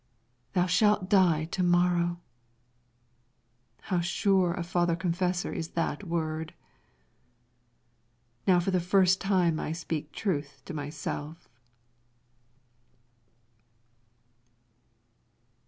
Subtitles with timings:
[0.53, 2.19] "Thou shalt die to morrow!"
[3.81, 6.55] How sure a father confessor is that word!
[8.47, 11.47] Now for the first time I speak truth to myself.